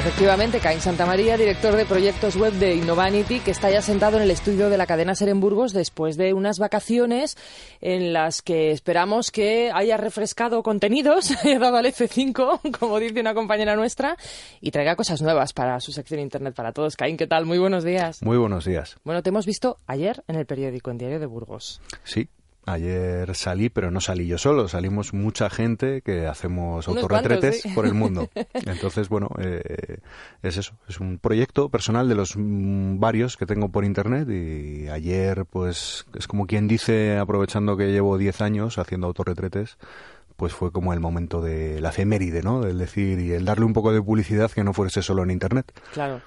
Efectivamente, 0.00 0.60
Caín 0.60 0.80
Santamaría, 0.80 1.36
director 1.36 1.76
de 1.76 1.84
proyectos 1.84 2.34
web 2.34 2.54
de 2.54 2.74
Innovanity, 2.74 3.40
que 3.40 3.50
está 3.50 3.70
ya 3.70 3.82
sentado 3.82 4.16
en 4.16 4.22
el 4.22 4.30
estudio 4.30 4.70
de 4.70 4.78
la 4.78 4.86
cadena 4.86 5.14
Ser 5.14 5.28
en 5.28 5.40
Burgos 5.40 5.74
después 5.74 6.16
de 6.16 6.32
unas 6.32 6.58
vacaciones 6.58 7.36
en 7.82 8.14
las 8.14 8.40
que 8.40 8.70
esperamos 8.70 9.30
que 9.30 9.70
haya 9.74 9.98
refrescado 9.98 10.62
contenidos, 10.62 11.32
haya 11.44 11.58
dado 11.58 11.76
al 11.76 11.84
F5, 11.84 12.78
como 12.78 12.98
dice 12.98 13.20
una 13.20 13.34
compañera 13.34 13.76
nuestra, 13.76 14.16
y 14.62 14.70
traiga 14.70 14.96
cosas 14.96 15.20
nuevas 15.20 15.52
para 15.52 15.78
su 15.80 15.92
sección 15.92 16.20
Internet 16.20 16.54
para 16.54 16.72
todos. 16.72 16.96
Caín, 16.96 17.18
¿qué 17.18 17.26
tal? 17.26 17.44
Muy 17.44 17.58
buenos 17.58 17.84
días. 17.84 18.22
Muy 18.22 18.38
buenos 18.38 18.64
días. 18.64 18.96
Bueno, 19.04 19.22
te 19.22 19.28
hemos 19.28 19.44
visto 19.44 19.76
ayer 19.86 20.24
en 20.28 20.36
el 20.36 20.46
periódico, 20.46 20.90
en 20.90 20.96
Diario 20.96 21.20
de 21.20 21.26
Burgos. 21.26 21.82
Sí, 22.04 22.30
Ayer 22.66 23.34
salí, 23.34 23.70
pero 23.70 23.90
no 23.90 24.00
salí 24.00 24.26
yo 24.26 24.36
solo, 24.36 24.68
salimos 24.68 25.14
mucha 25.14 25.48
gente 25.48 26.02
que 26.02 26.26
hacemos 26.26 26.86
autorretretes 26.86 27.62
por 27.74 27.86
el 27.86 27.94
mundo. 27.94 28.28
Entonces, 28.54 29.08
bueno, 29.08 29.30
eh, 29.38 29.98
es 30.42 30.58
eso, 30.58 30.74
es 30.86 31.00
un 31.00 31.18
proyecto 31.18 31.70
personal 31.70 32.08
de 32.08 32.14
los 32.14 32.36
mm, 32.36 33.00
varios 33.00 33.36
que 33.36 33.46
tengo 33.46 33.70
por 33.70 33.84
internet 33.84 34.28
y 34.28 34.88
ayer, 34.88 35.46
pues, 35.46 36.06
es 36.14 36.26
como 36.26 36.46
quien 36.46 36.68
dice, 36.68 37.16
aprovechando 37.16 37.76
que 37.76 37.92
llevo 37.92 38.18
10 38.18 38.40
años 38.42 38.78
haciendo 38.78 39.06
autorretretes, 39.06 39.78
pues 40.36 40.52
fue 40.52 40.70
como 40.70 40.92
el 40.92 41.00
momento 41.00 41.42
de 41.42 41.80
la 41.80 41.90
efeméride, 41.90 42.42
¿no? 42.42 42.60
Del 42.60 42.78
decir 42.78 43.18
y 43.20 43.32
el 43.32 43.44
darle 43.44 43.64
un 43.64 43.72
poco 43.72 43.92
de 43.92 44.00
publicidad 44.00 44.50
que 44.50 44.64
no 44.64 44.72
fuese 44.72 45.02
solo 45.02 45.22
en 45.22 45.30
internet. 45.30 45.72
Claro. 45.92 46.20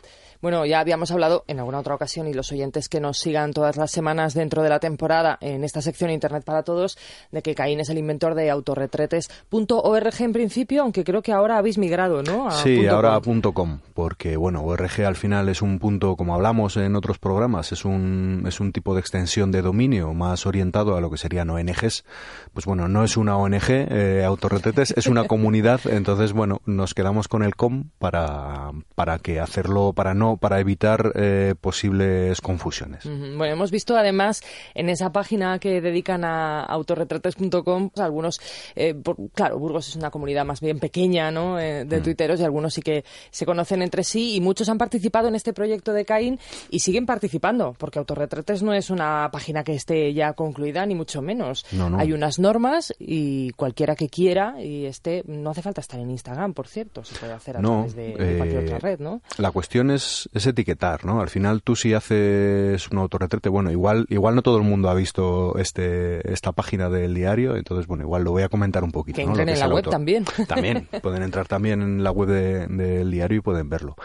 Bueno, 0.44 0.66
ya 0.66 0.82
habíamos 0.82 1.10
hablado 1.10 1.46
en 1.48 1.60
alguna 1.60 1.80
otra 1.80 1.96
ocasión 1.96 2.28
y 2.28 2.34
los 2.34 2.52
oyentes 2.52 2.90
que 2.90 3.00
nos 3.00 3.18
sigan 3.18 3.54
todas 3.54 3.78
las 3.78 3.92
semanas 3.92 4.34
dentro 4.34 4.62
de 4.62 4.68
la 4.68 4.82
temporada 4.82 5.38
en 5.40 5.64
esta 5.64 5.82
sección 5.82 6.12
Internet 6.12 6.44
para 6.44 6.64
Todos, 6.64 6.98
de 7.32 7.42
que 7.42 7.56
Caín 7.56 7.80
es 7.80 7.88
el 7.88 7.98
inventor 7.98 8.36
de 8.36 8.50
autorretretes.org 8.50 10.14
en 10.20 10.34
principio, 10.34 10.82
aunque 10.82 11.06
creo 11.06 11.22
que 11.22 11.32
ahora 11.32 11.58
habéis 11.58 11.78
migrado, 11.78 12.24
¿no? 12.24 12.52
sí, 12.52 12.86
ahora 12.88 13.16
a 13.16 13.22
.com, 13.22 13.80
porque 13.94 14.36
bueno, 14.36 14.66
ORG 14.66 15.06
al 15.06 15.16
final 15.16 15.48
es 15.48 15.62
un 15.62 15.80
punto, 15.80 16.18
como 16.18 16.36
hablamos 16.36 16.76
en 16.76 16.98
otros 16.98 17.20
programas, 17.20 17.72
es 17.72 17.86
un, 17.86 18.44
es 18.46 18.60
un 18.60 18.74
tipo 18.74 18.96
de 18.96 19.00
extensión 19.00 19.50
de 19.50 19.62
dominio 19.62 20.14
más 20.14 20.46
orientado 20.46 20.98
a 20.98 21.00
lo 21.00 21.10
que 21.10 21.18
serían 21.18 21.52
ONGs. 21.52 22.04
Pues 22.52 22.66
bueno, 22.66 22.90
no 22.90 23.06
es 23.06 23.16
una 23.16 23.38
ONG, 23.38 23.70
eh, 23.70 24.26
autorretretes, 24.26 24.94
es 24.98 25.08
una 25.08 25.24
comunidad, 25.30 25.80
entonces 25.86 26.34
bueno, 26.34 26.60
nos 26.66 26.94
quedamos 26.94 27.30
con 27.30 27.44
el 27.44 27.56
com 27.56 27.86
para, 27.98 28.72
para 28.96 29.20
que 29.20 29.40
hacerlo, 29.40 29.94
para 29.94 30.14
no 30.14 30.33
para 30.38 30.60
evitar 30.60 31.12
eh, 31.16 31.56
posibles 31.60 32.42
confusiones. 32.42 33.06
Bueno, 33.06 33.46
hemos 33.46 33.72
visto 33.72 33.98
además 33.98 34.42
en 34.74 34.90
esa 34.90 35.12
página 35.12 35.60
que 35.60 35.82
dedican 35.82 36.24
a 36.24 36.64
autorretrates.com 36.64 37.90
pues, 37.90 38.04
algunos, 38.04 38.42
eh, 38.76 38.96
claro, 39.34 39.60
Burgos 39.60 39.90
es 39.90 39.96
una 39.96 40.12
comunidad 40.12 40.46
más 40.46 40.62
bien 40.62 40.80
pequeña 40.80 41.32
¿no? 41.32 41.60
Eh, 41.60 41.86
de 41.86 42.00
mm. 42.00 42.04
tuiteros 42.04 42.40
y 42.40 42.44
algunos 42.44 42.74
sí 42.74 42.82
que 42.82 43.04
se 43.32 43.46
conocen 43.46 43.82
entre 43.82 44.04
sí 44.04 44.36
y 44.36 44.42
muchos 44.42 44.70
han 44.70 44.78
participado 44.78 45.28
en 45.28 45.36
este 45.36 45.54
proyecto 45.54 45.94
de 45.94 46.06
Caín 46.06 46.40
y 46.70 46.80
siguen 46.80 47.06
participando 47.06 47.76
porque 47.78 48.00
Autorretrates 48.00 48.64
no 48.64 48.74
es 48.74 48.90
una 48.90 49.30
página 49.32 49.64
que 49.64 49.74
esté 49.74 50.14
ya 50.14 50.34
concluida 50.34 50.86
ni 50.86 50.96
mucho 50.96 51.22
menos. 51.22 51.66
Hay 51.98 52.14
unas 52.14 52.40
normas 52.40 52.94
y 53.00 53.52
cualquiera 53.52 53.96
que 53.96 54.10
quiera 54.10 54.62
y 54.62 54.86
este 54.86 55.24
no 55.28 55.52
hace 55.52 55.62
falta 55.62 55.82
estar 55.82 56.00
en 56.00 56.10
Instagram, 56.10 56.54
por 56.54 56.68
cierto, 56.68 57.04
se 57.04 57.16
puede 57.16 57.34
hacer 57.34 57.58
a 57.58 57.62
través 57.62 57.96
de, 57.96 58.16
de 58.16 58.38
cualquier 58.38 58.64
otra 58.64 58.80
red, 58.80 59.00
¿no? 59.00 59.22
La 59.38 59.52
cuestión 59.52 59.92
es 59.92 60.23
es, 60.32 60.48
etiquetar, 60.48 61.06
¿no? 61.06 61.22
Al 61.22 61.30
final 61.30 61.62
tú 61.62 61.76
si 61.76 61.94
haces 61.94 62.90
un 62.90 62.98
autorretrete, 62.98 63.50
bueno, 63.50 63.72
igual, 63.72 64.06
igual 64.10 64.36
no 64.36 64.42
todo 64.42 64.58
el 64.58 64.64
mundo 64.64 64.90
ha 64.90 64.94
visto 64.94 65.58
este, 65.58 66.32
esta 66.32 66.52
página 66.52 66.90
del 66.90 67.14
diario, 67.14 67.56
entonces, 67.56 67.88
bueno, 67.88 68.04
igual 68.04 68.24
lo 68.24 68.32
voy 68.32 68.44
a 68.44 68.50
comentar 68.50 68.84
un 68.84 68.92
poquito. 68.92 69.18
Que 69.18 69.24
entren 69.24 69.50
en 69.50 69.60
la 69.60 69.68
web 69.68 69.90
también. 69.90 70.26
También, 70.48 70.88
pueden 71.02 71.24
entrar 71.24 71.48
también 71.48 71.82
en 71.82 72.04
la 72.04 72.12
web 72.12 72.30
del 72.30 73.10
diario 73.10 73.38
y 73.38 73.42
pueden 73.42 73.70
verlo. 73.70 73.96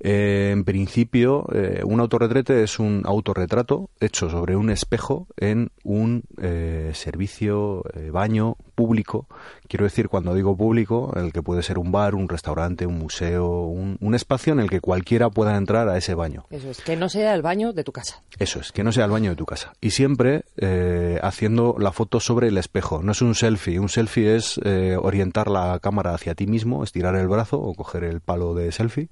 Eh, 0.00 0.50
en 0.52 0.64
principio, 0.64 1.46
eh, 1.52 1.82
un 1.84 2.00
autorretrete 2.00 2.62
es 2.62 2.78
un 2.78 3.02
autorretrato 3.04 3.90
hecho 4.00 4.28
sobre 4.30 4.56
un 4.56 4.70
espejo 4.70 5.26
en 5.36 5.70
un 5.84 6.24
eh, 6.40 6.92
servicio, 6.94 7.82
baño 8.12 8.55
público. 8.76 9.26
Quiero 9.66 9.84
decir, 9.84 10.08
cuando 10.08 10.34
digo 10.34 10.56
público, 10.56 11.12
el 11.16 11.32
que 11.32 11.42
puede 11.42 11.64
ser 11.64 11.78
un 11.78 11.90
bar, 11.90 12.14
un 12.14 12.28
restaurante, 12.28 12.86
un 12.86 12.98
museo, 12.98 13.62
un, 13.62 13.96
un 14.00 14.14
espacio 14.14 14.52
en 14.52 14.60
el 14.60 14.70
que 14.70 14.80
cualquiera 14.80 15.30
pueda 15.30 15.56
entrar 15.56 15.88
a 15.88 15.96
ese 15.96 16.14
baño. 16.14 16.46
Eso 16.50 16.70
es, 16.70 16.80
que 16.82 16.94
no 16.94 17.08
sea 17.08 17.34
el 17.34 17.42
baño 17.42 17.72
de 17.72 17.82
tu 17.82 17.90
casa. 17.90 18.22
Eso 18.38 18.60
es, 18.60 18.70
que 18.70 18.84
no 18.84 18.92
sea 18.92 19.06
el 19.06 19.10
baño 19.10 19.30
de 19.30 19.36
tu 19.36 19.46
casa. 19.46 19.72
Y 19.80 19.90
siempre 19.90 20.44
eh, 20.58 21.18
haciendo 21.22 21.76
la 21.80 21.90
foto 21.90 22.20
sobre 22.20 22.48
el 22.48 22.58
espejo. 22.58 23.02
No 23.02 23.12
es 23.12 23.22
un 23.22 23.34
selfie. 23.34 23.80
Un 23.80 23.88
selfie 23.88 24.36
es 24.36 24.60
eh, 24.64 24.96
orientar 25.00 25.48
la 25.48 25.80
cámara 25.80 26.14
hacia 26.14 26.34
ti 26.34 26.46
mismo, 26.46 26.84
estirar 26.84 27.16
el 27.16 27.26
brazo 27.26 27.58
o 27.58 27.74
coger 27.74 28.04
el 28.04 28.20
palo 28.20 28.54
de 28.54 28.70
selfie 28.70 29.08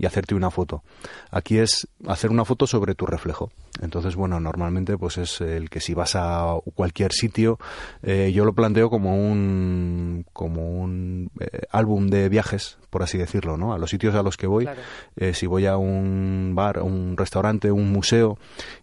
y 0.00 0.06
hacerte 0.06 0.34
una 0.34 0.50
foto. 0.50 0.82
Aquí 1.30 1.58
es 1.58 1.86
hacer 2.08 2.30
una 2.30 2.46
foto 2.46 2.66
sobre 2.66 2.94
tu 2.94 3.04
reflejo. 3.04 3.50
Entonces, 3.82 4.16
bueno, 4.16 4.40
normalmente 4.40 4.96
pues 4.96 5.18
es 5.18 5.42
el 5.42 5.68
que 5.68 5.80
si 5.80 5.92
vas 5.92 6.16
a 6.16 6.54
cualquier 6.74 7.12
sitio, 7.12 7.58
eh, 8.02 8.32
yo 8.34 8.46
lo 8.46 8.54
planteo 8.54 8.88
como 8.88 9.14
un 9.14 10.24
como 10.32 10.80
un 10.80 11.30
eh, 11.38 11.62
álbum 11.70 12.08
de 12.08 12.30
viajes, 12.30 12.78
por 12.88 13.02
así 13.02 13.18
decirlo, 13.18 13.58
¿no? 13.58 13.74
A 13.74 13.78
los 13.78 13.90
sitios 13.90 14.14
a 14.14 14.22
los 14.22 14.38
que 14.38 14.46
voy, 14.46 14.66
eh, 15.16 15.34
si 15.34 15.46
voy 15.46 15.66
a 15.66 15.76
un 15.76 16.52
bar, 16.54 16.82
un 16.82 17.18
restaurante, 17.18 17.70
un 17.70 17.92
museo 17.92 18.38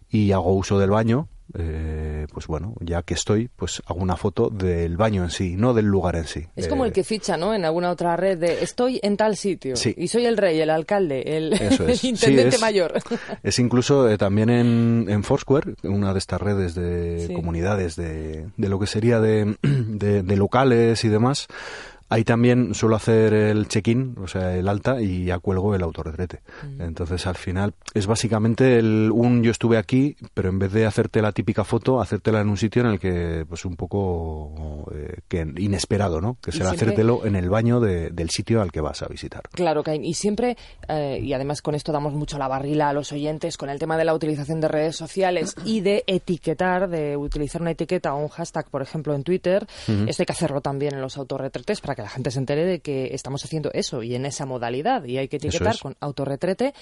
y 0.08 0.30
hago 0.30 0.54
uso 0.54 0.78
del 0.78 0.90
baño, 0.90 1.26
eh, 1.54 2.26
pues 2.32 2.46
bueno, 2.46 2.74
ya 2.80 3.02
que 3.02 3.14
estoy, 3.14 3.48
pues 3.48 3.82
hago 3.86 4.00
una 4.00 4.16
foto 4.16 4.50
del 4.50 4.96
baño 4.96 5.24
en 5.24 5.30
sí, 5.30 5.56
no 5.56 5.72
del 5.72 5.86
lugar 5.86 6.16
en 6.16 6.26
sí. 6.26 6.46
Es 6.56 6.68
como 6.68 6.84
el 6.84 6.92
que 6.92 7.04
ficha, 7.04 7.36
¿no? 7.36 7.54
En 7.54 7.64
alguna 7.64 7.90
otra 7.90 8.16
red 8.16 8.38
de 8.38 8.62
estoy 8.62 9.00
en 9.02 9.16
tal 9.16 9.36
sitio 9.36 9.74
y 9.96 10.08
soy 10.08 10.26
el 10.26 10.36
rey, 10.36 10.60
el 10.60 10.70
alcalde, 10.70 11.36
el, 11.36 11.54
intendente 12.02 12.58
mayor. 12.58 12.94
Es 13.42 13.58
incluso 13.58 14.08
eh, 14.10 14.18
también 14.18 14.50
en, 14.50 15.06
en, 15.08 15.22
Foursquare, 15.22 15.74
una 15.84 16.12
de 16.12 16.18
estas 16.18 16.40
redes 16.40 16.74
de 16.74 17.30
comunidades 17.34 17.96
de, 17.96 18.48
de, 18.56 18.68
lo 18.68 18.78
que 18.78 18.86
sería 18.86 19.20
de, 19.20 19.56
de 19.62 20.36
locales 20.36 21.04
y 21.04 21.08
demás 21.08 21.48
Ahí 22.10 22.24
también 22.24 22.74
suelo 22.74 22.96
hacer 22.96 23.34
el 23.34 23.68
check-in, 23.68 24.16
o 24.22 24.26
sea, 24.26 24.56
el 24.56 24.68
alta, 24.68 25.00
y 25.00 25.26
ya 25.26 25.38
cuelgo 25.38 25.74
el 25.74 25.82
autorretrete. 25.82 26.40
Mm. 26.62 26.82
Entonces, 26.82 27.26
al 27.26 27.36
final, 27.36 27.74
es 27.92 28.06
básicamente 28.06 28.78
el, 28.78 29.10
un 29.12 29.42
yo 29.42 29.50
estuve 29.50 29.76
aquí, 29.76 30.16
pero 30.32 30.48
en 30.48 30.58
vez 30.58 30.72
de 30.72 30.86
hacerte 30.86 31.20
la 31.20 31.32
típica 31.32 31.64
foto, 31.64 32.00
hacértela 32.00 32.40
en 32.40 32.48
un 32.48 32.56
sitio 32.56 32.82
en 32.82 32.88
el 32.88 32.98
que, 32.98 33.44
pues 33.48 33.64
un 33.64 33.76
poco 33.76 34.90
eh, 34.94 35.18
que 35.28 35.46
inesperado, 35.58 36.20
¿no? 36.20 36.38
Que 36.40 36.52
será 36.52 36.70
hacértelo 36.70 37.26
en 37.26 37.36
el 37.36 37.50
baño 37.50 37.80
del 37.80 38.30
sitio 38.30 38.62
al 38.62 38.72
que 38.72 38.80
vas 38.80 39.02
a 39.02 39.06
visitar. 39.06 39.42
Claro, 39.52 39.82
Caín. 39.82 40.04
Y 40.04 40.14
siempre, 40.14 40.56
eh, 40.88 41.20
y 41.22 41.32
además 41.34 41.60
con 41.60 41.74
esto 41.74 41.92
damos 41.92 42.14
mucho 42.14 42.38
la 42.38 42.48
barrila 42.48 42.88
a 42.88 42.92
los 42.92 43.12
oyentes, 43.12 43.56
con 43.56 43.68
el 43.68 43.78
tema 43.78 43.98
de 43.98 44.04
la 44.04 44.14
utilización 44.14 44.60
de 44.60 44.68
redes 44.68 44.96
sociales 44.96 45.54
y 45.64 45.80
de 45.80 46.04
etiquetar, 46.06 46.88
de 46.88 47.16
utilizar 47.16 47.60
una 47.60 47.72
etiqueta 47.72 48.14
o 48.14 48.18
un 48.18 48.28
hashtag, 48.28 48.70
por 48.70 48.82
ejemplo, 48.82 49.14
en 49.14 49.22
Twitter, 49.22 49.66
esto 50.06 50.22
hay 50.22 50.26
que 50.26 50.32
hacerlo 50.32 50.60
también 50.60 50.94
en 50.94 51.00
los 51.00 51.16
autorretretes 51.16 51.80
para 51.80 51.97
que 51.98 52.02
la 52.02 52.08
gente 52.08 52.30
se 52.30 52.38
entere 52.38 52.64
de 52.64 52.78
que 52.78 53.12
estamos 53.12 53.44
haciendo 53.44 53.72
eso 53.74 54.04
y 54.04 54.14
en 54.14 54.24
esa 54.24 54.46
modalidad 54.46 55.02
y 55.02 55.18
hay 55.18 55.26
que 55.26 55.38
etiquetar 55.38 55.76
con 55.80 55.96
autorretrete 55.98 56.72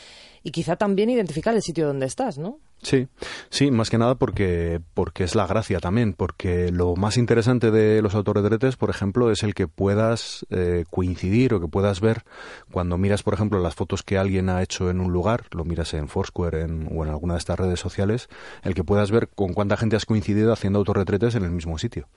y 0.42 0.50
quizá 0.50 0.76
también 0.76 1.08
identificar 1.08 1.54
el 1.54 1.62
sitio 1.62 1.86
donde 1.86 2.04
estás, 2.04 2.36
¿no? 2.36 2.60
Sí, 2.82 3.08
sí, 3.50 3.70
más 3.72 3.90
que 3.90 3.98
nada 3.98 4.14
porque, 4.14 4.80
porque 4.94 5.24
es 5.24 5.34
la 5.34 5.46
gracia 5.46 5.80
también, 5.80 6.12
porque 6.12 6.70
lo 6.70 6.94
más 6.94 7.16
interesante 7.16 7.70
de 7.70 8.00
los 8.00 8.14
autorretretes, 8.14 8.76
por 8.76 8.90
ejemplo, 8.90 9.32
es 9.32 9.42
el 9.42 9.54
que 9.54 9.66
puedas 9.66 10.46
eh, 10.50 10.84
coincidir 10.90 11.54
o 11.54 11.60
que 11.60 11.66
puedas 11.66 12.00
ver 12.00 12.22
cuando 12.70 12.96
miras, 12.96 13.24
por 13.24 13.34
ejemplo, 13.34 13.58
las 13.58 13.74
fotos 13.74 14.02
que 14.02 14.18
alguien 14.18 14.48
ha 14.48 14.62
hecho 14.62 14.88
en 14.88 15.00
un 15.00 15.12
lugar, 15.12 15.46
lo 15.50 15.64
miras 15.64 15.94
en 15.94 16.08
Foursquare 16.08 16.64
o 16.64 17.04
en 17.04 17.10
alguna 17.10 17.34
de 17.34 17.38
estas 17.38 17.58
redes 17.58 17.80
sociales, 17.80 18.28
el 18.62 18.74
que 18.74 18.84
puedas 18.84 19.10
ver 19.10 19.28
con 19.28 19.52
cuánta 19.52 19.76
gente 19.76 19.96
has 19.96 20.06
coincidido 20.06 20.52
haciendo 20.52 20.78
autorretretes 20.78 21.34
en 21.34 21.44
el 21.44 21.50
mismo 21.50 21.78
sitio. 21.78 22.08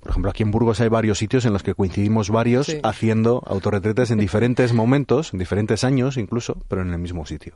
Por 0.00 0.10
ejemplo, 0.10 0.30
aquí 0.30 0.42
en 0.42 0.50
Burgos 0.50 0.80
hay 0.80 0.88
varios 0.88 1.18
sitios 1.18 1.46
en 1.46 1.52
los 1.52 1.62
que 1.62 1.74
coincidimos 1.74 2.28
varios 2.28 2.76
haciendo 2.82 3.42
autorretretes 3.46 4.10
en 4.10 4.18
diferentes 4.20 4.72
momentos, 4.72 5.32
en 5.32 5.38
diferentes 5.38 5.84
años 5.84 6.16
incluso, 6.18 6.58
pero 6.68 6.82
en 6.82 6.90
el 6.90 6.98
mismo 6.98 7.24
sitio. 7.24 7.54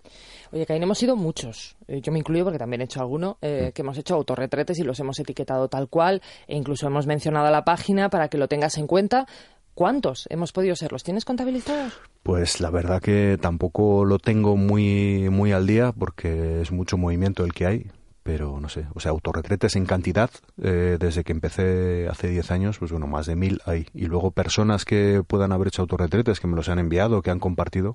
Oye, 0.57 0.65
Caín, 0.65 0.83
hemos 0.83 0.97
sido 0.97 1.17
muchos, 1.17 1.77
eh, 1.87 2.01
yo 2.01 2.11
me 2.13 2.19
incluyo 2.19 2.43
porque 2.43 2.59
también 2.59 2.81
he 2.81 2.85
hecho 2.85 3.01
alguno, 3.01 3.37
eh, 3.43 3.67
mm. 3.69 3.73
que 3.73 3.83
hemos 3.83 3.99
hecho 3.99 4.15
autorretretes 4.15 4.79
y 4.79 4.85
los 4.85 4.99
hemos 4.99 5.21
etiquetado 5.21 5.69
tal 5.69 5.91
cual, 5.91 6.23
e 6.47 6.57
incluso 6.57 6.87
hemos 6.87 7.07
mencionado 7.07 7.51
la 7.51 7.63
página 7.63 8.09
para 8.09 8.29
que 8.29 8.39
lo 8.39 8.49
tengas 8.49 8.79
en 8.79 8.87
cuenta. 8.87 9.27
¿Cuántos 9.75 10.27
hemos 10.31 10.53
podido 10.53 10.75
ser? 10.75 10.93
¿Los 10.93 11.03
tienes 11.03 11.27
contabilizados? 11.27 12.01
Pues 12.23 12.63
la 12.63 12.71
verdad 12.71 13.03
que 13.03 13.37
tampoco 13.39 14.07
lo 14.07 14.19
tengo 14.19 14.57
muy, 14.57 15.29
muy 15.29 15.53
al 15.53 15.67
día 15.67 15.93
porque 15.93 16.63
es 16.63 16.73
mucho 16.73 16.97
movimiento 16.97 17.45
el 17.45 17.53
que 17.53 17.67
hay 17.67 17.87
pero 18.23 18.59
no 18.59 18.69
sé, 18.69 18.89
o 18.93 18.99
sea, 18.99 19.13
autorretretes 19.13 19.77
en 19.77 19.87
cantidad, 19.87 20.31
eh, 20.61 20.97
desde 20.99 21.23
que 21.23 21.31
empecé 21.31 22.09
hace 22.11 22.27
10 22.27 22.51
años, 22.51 22.79
pues 22.81 22.91
bueno, 22.91 23.07
más 23.07 23.27
de 23.27 23.37
mil 23.37 23.61
hay. 23.67 23.87
Y 23.95 24.07
luego 24.07 24.33
personas 24.33 24.85
que 24.85 25.23
puedan 25.25 25.53
haber 25.53 25.69
hecho 25.69 25.83
autorretretes, 25.83 26.41
que 26.41 26.49
me 26.49 26.57
los 26.57 26.69
han 26.69 26.81
enviado, 26.81 27.23
que 27.23 27.31
han 27.31 27.39
compartido, 27.39 27.95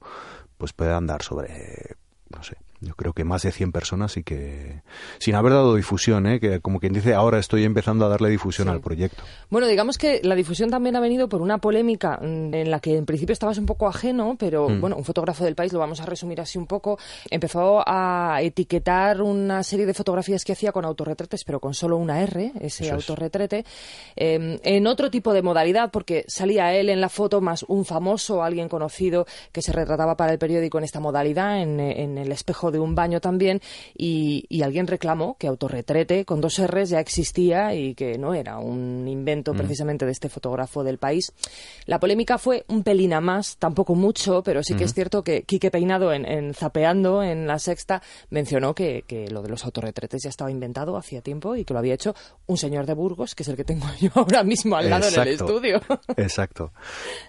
pues 0.58 0.72
puede 0.72 0.94
andar 0.94 1.22
sobre, 1.22 1.98
no 2.36 2.44
sé, 2.44 2.58
yo 2.82 2.96
creo 2.96 3.14
que 3.14 3.24
más 3.24 3.44
de 3.44 3.52
100 3.52 3.72
personas 3.72 4.18
y 4.18 4.24
que 4.24 4.82
sin 5.20 5.36
haber 5.36 5.54
dado 5.54 5.76
difusión, 5.76 6.26
¿eh? 6.26 6.40
que 6.40 6.62
como 6.62 6.80
quien 6.80 6.94
dice, 6.94 7.14
ahora 7.14 7.38
estoy 7.38 7.64
empezando 7.64 8.06
a 8.06 8.10
darle 8.10 8.30
difusión 8.30 8.70
al 8.70 8.82
proyecto. 8.82 9.24
Bueno, 9.52 9.68
digamos 9.68 10.00
que 10.00 10.20
la 10.24 10.34
difusión 10.34 10.72
también 10.72 10.96
ha 10.96 11.00
venido 11.00 11.30
por 11.30 11.42
una 11.42 11.60
polémica 11.60 12.18
mm, 12.20 12.54
en 12.54 12.72
la 12.72 12.80
que 12.80 12.98
en 12.98 13.06
principio 13.06 13.34
estabas 13.34 13.60
un 13.60 13.68
poco 13.68 13.88
ajeno, 13.88 14.36
pero 14.38 14.68
mm. 14.68 14.82
bueno, 14.82 14.96
un 14.98 15.06
fotógrafo 15.06 15.44
del 15.44 15.54
país, 15.54 15.72
lo 15.72 15.80
vamos 15.80 16.02
a 16.02 16.08
resumir 16.08 16.42
así 16.42 16.58
un 16.58 16.66
poco, 16.66 16.98
empezó 17.30 17.84
a 17.86 18.40
etiquetar 18.42 19.22
una 19.22 19.62
serie 19.62 19.86
de 19.86 19.94
fotografías 19.94 20.44
que 20.44 20.54
hacía 20.54 20.72
con 20.72 20.84
autorretretes, 20.84 21.44
pero 21.44 21.60
con 21.60 21.76
solo 21.76 21.98
una 21.98 22.22
R, 22.22 22.52
ese 22.62 22.90
autorretrete, 22.90 23.64
em, 24.16 24.58
en 24.64 24.88
otro 24.88 25.12
tipo 25.12 25.34
de 25.34 25.44
modalidad, 25.44 25.92
porque 25.92 26.26
salía 26.28 26.74
él 26.74 26.90
en 26.90 27.00
la 27.00 27.10
foto 27.10 27.42
más 27.42 27.64
un 27.68 27.86
famoso, 27.86 28.44
alguien 28.44 28.70
conocido 28.70 29.28
que 29.52 29.62
se 29.62 29.72
retrataba 29.72 30.18
para 30.18 30.32
el 30.32 30.40
periódico 30.40 30.80
en 30.80 30.84
esta 30.84 31.00
modalidad, 31.00 31.62
en, 31.62 31.80
en 31.80 32.18
el 32.18 32.32
espejo 32.32 32.71
de 32.72 32.80
un 32.80 32.96
baño 32.96 33.22
también 33.22 33.62
y, 33.96 34.62
alguien 34.62 34.86
reclamó 34.86 35.38
que 35.40 35.48
autorretrete 35.48 36.24
con 36.24 36.40
dos 36.40 36.62
R's 36.62 36.90
ya 36.90 37.00
existía 37.00 37.74
y 37.74 37.96
que 37.96 38.20
no 38.20 38.36
era 38.36 38.60
un 38.60 39.08
invento 39.08 39.56
mm. 39.56 39.58
precisamente 39.58 40.06
de 40.06 40.12
este 40.12 40.30
fotógrafo 40.30 40.84
del 40.84 41.00
país. 41.00 41.34
La 41.88 42.00
polémica 42.00 42.38
fue 42.38 42.64
un 42.68 42.84
pelín 42.84 43.14
a 43.14 43.22
más, 43.22 43.58
tampoco 43.58 43.96
mucho, 43.96 44.44
pero 44.44 44.62
sí 44.62 44.76
que 44.76 44.84
es 44.84 44.94
cierto 44.94 45.24
que 45.24 45.44
Quique 45.44 45.72
Peinado 45.72 46.14
en, 46.14 46.54
Zapeando, 46.54 47.24
en 47.24 47.48
La 47.48 47.58
Sexta, 47.58 48.02
mencionó 48.30 48.76
que, 48.76 49.04
lo 49.32 49.42
de 49.42 49.50
los 49.50 49.66
autorretretes 49.66 50.24
ya 50.24 50.30
estaba 50.30 50.52
inventado 50.52 50.96
hacía 50.98 51.22
tiempo 51.22 51.56
y 51.56 51.66
que 51.66 51.74
lo 51.74 51.80
había 51.80 51.94
hecho 51.94 52.16
un 52.48 52.58
señor 52.58 52.86
de 52.86 52.94
Burgos, 52.94 53.36
que 53.36 53.44
es 53.44 53.50
el 53.50 53.56
que 53.56 53.64
tengo 53.64 53.86
yo 54.00 54.10
ahora 54.16 54.44
mismo 54.44 54.76
al 54.76 54.90
lado 54.90 55.08
en 55.08 55.22
el 55.22 55.28
estudio. 55.30 55.82
Exacto. 56.18 56.72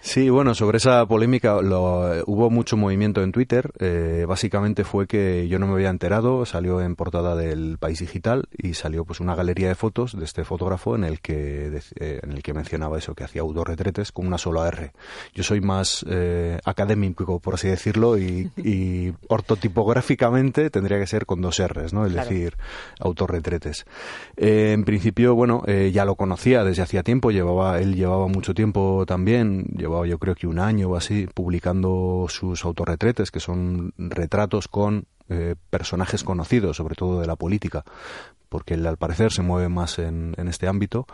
Sí, 0.01 0.29
bueno, 0.29 0.53
sobre 0.53 0.77
esa 0.77 1.05
polémica 1.05 1.57
hubo 1.57 2.49
mucho 2.49 2.77
movimiento 2.77 3.21
en 3.23 3.31
Twitter. 3.31 3.71
Eh, 3.79 4.25
básicamente 4.27 4.83
fue 4.83 5.07
que 5.07 5.32
yo 5.47 5.59
no 5.59 5.67
me 5.67 5.73
había 5.73 5.89
enterado, 5.89 6.45
salió 6.45 6.81
en 6.81 6.95
portada 6.95 7.35
del 7.35 7.77
País 7.77 7.99
Digital 7.99 8.47
y 8.51 8.73
salió 8.73 9.05
pues 9.05 9.19
una 9.19 9.35
galería 9.35 9.67
de 9.67 9.75
fotos 9.75 10.17
de 10.17 10.25
este 10.25 10.43
fotógrafo 10.43 10.95
en 10.95 11.03
el 11.03 11.19
que 11.19 11.79
eh, 11.99 12.19
en 12.23 12.31
el 12.31 12.43
que 12.43 12.53
mencionaba 12.53 12.97
eso 12.97 13.15
que 13.15 13.23
hacía 13.23 13.41
autorretretes 13.41 14.11
con 14.11 14.27
una 14.27 14.37
sola 14.37 14.67
R. 14.67 14.91
Yo 15.33 15.43
soy 15.43 15.61
más 15.61 16.05
eh, 16.09 16.59
académico 16.65 17.39
por 17.39 17.55
así 17.55 17.67
decirlo 17.67 18.17
y, 18.17 18.51
ortotipográficamente 19.27 20.69
tendría 20.69 20.99
que 20.99 21.07
ser 21.07 21.25
con 21.25 21.41
dos 21.41 21.61
R's, 21.61 21.93
¿no? 21.93 22.05
Es 22.05 22.13
decir, 22.13 22.55
autorretretes. 22.99 23.85
Eh, 24.37 24.71
en 24.73 24.83
principio, 24.85 25.35
bueno, 25.35 25.63
ya 25.65 26.05
lo 26.05 26.15
conocía 26.15 26.63
desde 26.63 26.81
hacía 26.81 27.03
tiempo, 27.03 27.31
llevaba 27.31 27.79
él 27.79 27.95
llevaba 27.95 28.27
mucho 28.27 28.53
tiempo 28.53 29.05
también, 29.05 29.63
llevaba 29.75 30.07
yo 30.07 30.17
creo 30.19 30.35
que 30.35 30.47
un 30.47 30.59
año 30.59 30.89
o 30.89 30.95
así 30.95 31.27
publicando 31.33 32.27
sus 32.29 32.65
autorretretes 32.65 33.31
que 33.31 33.39
son 33.39 33.93
retratos 33.97 34.67
con 34.67 35.05
eh, 35.33 35.55
personajes 35.69 36.23
conocidos, 36.23 36.77
sobre 36.77 36.95
todo 36.95 37.19
de 37.19 37.27
la 37.27 37.35
política, 37.35 37.83
porque 38.49 38.75
él 38.75 38.85
al 38.85 38.97
parecer 38.97 39.31
se 39.31 39.41
mueve 39.41 39.67
más 39.67 39.97
en, 39.97 40.35
este 40.47 40.67
ámbito, 40.67 41.07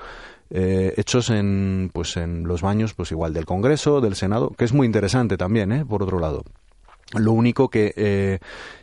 eh, 0.49 0.93
hechos 0.97 1.29
en, 1.29 1.89
pues 1.93 2.17
en 2.17 2.47
los 2.47 2.61
baños, 2.61 2.93
pues 2.93 3.11
igual 3.11 3.33
del 3.33 3.45
Congreso, 3.45 4.01
del 4.01 4.15
Senado, 4.15 4.49
que 4.57 4.65
es 4.65 4.73
muy 4.73 4.85
interesante 4.85 5.37
también, 5.37 5.71
¿eh? 5.71 5.85
por 5.85 6.03
otro 6.03 6.19
lado. 6.19 6.43
Lo 7.13 7.31
único 7.31 7.69
que, 7.69 7.93
eh, 7.95 8.39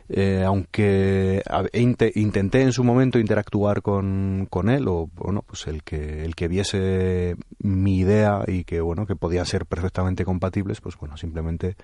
eh, 0.09 0.43
aunque 0.45 1.43
intenté 1.73 2.61
en 2.61 2.71
su 2.71 2.83
momento 2.83 3.19
interactuar 3.19 3.81
con, 3.81 4.47
con, 4.49 4.69
él, 4.69 4.87
o 4.87 5.09
bueno, 5.15 5.43
pues 5.45 5.67
el 5.67 5.83
que, 5.83 6.23
el 6.23 6.35
que 6.35 6.47
viese 6.47 7.35
mi 7.59 7.97
idea 7.99 8.43
y 8.47 8.63
que 8.63 8.81
bueno, 8.81 9.05
que 9.05 9.15
podían 9.15 9.45
ser 9.45 9.65
perfectamente 9.65 10.25
compatibles, 10.25 10.81
pues 10.81 10.97
bueno, 10.97 11.17
simplemente 11.17 11.75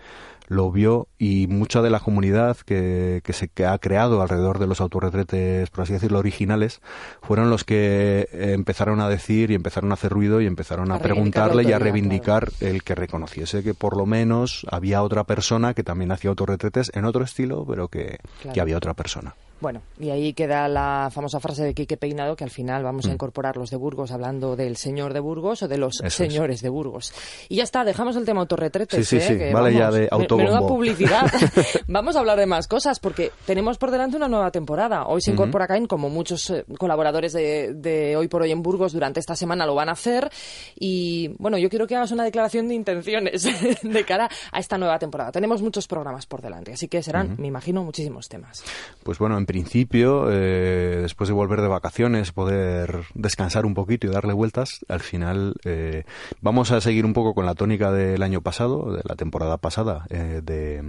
lo 0.47 0.71
vio. 0.71 1.07
Y 1.17 1.47
mucha 1.47 1.81
de 1.81 1.89
la 1.89 1.99
comunidad 1.99 2.57
que, 2.57 3.21
que 3.23 3.33
se 3.33 3.47
que 3.47 3.65
ha 3.65 3.77
creado 3.77 4.21
alrededor 4.21 4.59
de 4.59 4.67
los 4.67 4.81
autorretretes, 4.81 5.69
por 5.69 5.83
así 5.83 5.93
decirlo, 5.93 6.19
originales, 6.19 6.81
fueron 7.21 7.49
los 7.49 7.63
que 7.63 8.29
empezaron 8.31 8.99
a 9.01 9.09
decir 9.09 9.51
y 9.51 9.55
empezaron 9.55 9.91
a 9.91 9.95
hacer 9.95 10.11
ruido 10.11 10.41
y 10.41 10.47
empezaron 10.47 10.91
a, 10.91 10.99
preguntarle 10.99 11.63
y 11.63 11.71
a 11.71 11.79
reivindicar 11.79 12.49
el 12.59 12.83
que 12.83 12.95
reconociese 12.95 13.63
que 13.63 13.73
por 13.73 13.97
lo 13.97 14.05
menos 14.05 14.65
había 14.69 15.03
otra 15.03 15.23
persona 15.25 15.73
que 15.73 15.83
también 15.83 16.11
hacía 16.11 16.29
autorretretes 16.29 16.91
en 16.93 17.05
otro 17.05 17.23
estilo, 17.23 17.65
pero 17.67 17.87
que, 17.87 18.12
que 18.53 18.61
había 18.61 18.77
otra 18.77 18.93
persona. 18.93 19.35
Bueno, 19.63 19.81
y 19.97 20.09
ahí 20.09 20.33
queda 20.33 20.67
la 20.67 21.09
famosa 21.09 21.39
frase 21.39 21.63
de 21.63 21.73
Quique 21.73 21.95
Peinado 21.95 22.35
que 22.35 22.43
al 22.43 22.49
final 22.49 22.83
vamos 22.83 23.05
a 23.05 23.07
mm. 23.07 23.13
incorporar 23.13 23.55
los 23.55 23.69
de 23.69 23.77
Burgos 23.77 24.11
hablando 24.11 24.57
del 24.57 24.75
señor 24.75 25.13
de 25.13 25.21
Burgos 25.21 25.63
o 25.63 25.69
de 25.69 25.77
los 25.77 26.03
señores 26.09 26.61
de 26.61 26.67
Burgos. 26.67 27.13
Y 27.47 27.55
ya 27.55 27.63
está, 27.63 27.85
dejamos 27.85 28.17
el 28.17 28.25
tema 28.25 28.41
autorretretes. 28.41 29.07
Sí, 29.07 29.21
sí, 29.21 29.35
¿eh? 29.35 29.53
vale 29.53 29.73
ya 29.73 29.89
de 29.89 30.09
autobombo. 30.11 30.67
publicidad. 30.67 31.31
vamos 31.87 32.17
a 32.17 32.19
hablar 32.19 32.37
de 32.39 32.45
más 32.45 32.67
cosas 32.67 32.99
porque 32.99 33.31
tenemos 33.45 33.77
por 33.77 33.89
delante 33.89 34.17
una 34.17 34.27
nueva 34.27 34.51
temporada. 34.51 35.05
Hoy 35.05 35.21
se 35.21 35.31
incorpora 35.31 35.65
Cain, 35.65 35.85
como 35.87 36.09
muchos 36.09 36.49
eh, 36.49 36.65
colaboradores 36.77 37.31
de, 37.31 37.73
de, 37.73 38.17
Hoy 38.17 38.27
por 38.27 38.41
Hoy 38.41 38.51
en 38.51 38.61
Burgos 38.61 38.91
durante 38.91 39.21
esta 39.21 39.37
semana 39.37 39.65
lo 39.65 39.75
van 39.75 39.87
a 39.87 39.93
hacer. 39.93 40.29
Y 40.77 41.29
bueno, 41.39 41.57
yo 41.57 41.69
quiero 41.69 41.87
que 41.87 41.95
hagas 41.95 42.11
una 42.11 42.25
declaración 42.25 42.67
de 42.67 42.75
intenciones 42.75 43.47
de 43.81 44.03
cara 44.03 44.29
a 44.51 44.59
esta 44.59 44.77
nueva 44.77 44.99
temporada. 44.99 45.31
Tenemos 45.31 45.61
muchos 45.61 45.87
programas 45.87 46.25
por 46.25 46.41
delante, 46.41 46.73
así 46.73 46.89
que 46.89 47.01
serán, 47.01 47.37
me 47.39 47.47
imagino, 47.47 47.81
muchísimos 47.81 48.27
temas. 48.27 48.61
Pues 49.03 49.19
bueno, 49.19 49.37
en 49.37 49.52
principio, 49.53 50.31
eh, 50.31 50.97
después 51.03 51.27
de 51.27 51.33
volver 51.35 51.61
de 51.61 51.67
vacaciones, 51.67 52.31
poder 52.31 53.03
descansar 53.13 53.67
un 53.67 53.75
poquito 53.75 54.07
y 54.07 54.09
darle 54.09 54.33
vueltas, 54.33 54.83
al 54.89 55.01
final 55.01 55.53
eh, 55.63 56.05
vamos 56.41 56.71
a 56.71 56.81
seguir 56.81 57.05
un 57.05 57.13
poco 57.13 57.35
con 57.35 57.45
la 57.45 57.53
tónica 57.53 57.91
del 57.91 58.23
año 58.23 58.41
pasado, 58.41 58.91
de 58.93 59.03
la 59.07 59.15
temporada 59.15 59.57
pasada, 59.57 60.07
eh, 60.09 60.41
de, 60.43 60.81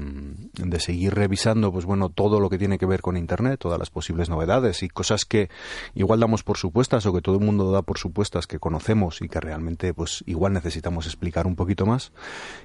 de, 0.55 0.81
seguir 0.81 1.15
revisando, 1.15 1.71
pues 1.73 1.85
bueno, 1.85 2.09
todo 2.09 2.41
lo 2.41 2.49
que 2.49 2.57
tiene 2.57 2.79
que 2.79 2.87
ver 2.87 3.03
con 3.03 3.19
Internet, 3.19 3.61
todas 3.61 3.79
las 3.79 3.91
posibles 3.91 4.31
novedades 4.31 4.83
y 4.83 4.89
cosas 4.89 5.27
que 5.27 5.51
igual 5.95 6.21
damos 6.21 6.43
por 6.43 6.57
supuestas 6.57 7.05
o 7.05 7.13
que 7.13 7.21
todo 7.21 7.37
el 7.37 7.45
mundo 7.45 7.71
da 7.71 7.83
por 7.83 7.99
supuestas 7.99 8.47
que 8.47 8.59
conocemos 8.59 9.21
y 9.21 9.29
que 9.29 9.41
realmente, 9.41 9.93
pues 9.93 10.25
igual 10.27 10.55
necesitamos 10.55 11.05
explicar 11.05 11.47
un 11.47 11.55
poquito 11.55 11.85
más. 11.85 12.13